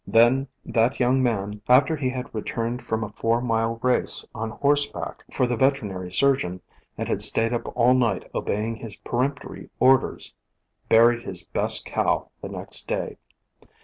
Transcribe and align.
Then 0.07 0.47
that 0.65 0.99
young 0.99 1.21
man, 1.21 1.61
after 1.69 1.95
he 1.95 2.09
had 2.09 2.33
returned 2.33 2.83
from 2.87 3.03
a 3.03 3.11
four 3.11 3.39
mile 3.39 3.77
race 3.83 4.25
on 4.33 4.49
horseback 4.49 5.23
for 5.31 5.45
the 5.45 5.55
veteri 5.55 5.89
nary 5.89 6.11
surgeon, 6.11 6.61
and 6.97 7.07
had 7.07 7.21
stayed 7.21 7.53
up 7.53 7.71
all 7.77 7.93
night 7.93 8.27
obeying 8.33 8.77
his 8.77 8.95
peremptory 8.95 9.69
orders, 9.79 10.33
buried 10.89 11.21
his 11.21 11.45
best 11.45 11.85
cow 11.85 12.31
the 12.41 12.47
next 12.49 12.89
160 12.89 12.95
POISONOUS 12.95 13.17
PLANTS 13.17 13.19
day. 13.19 13.69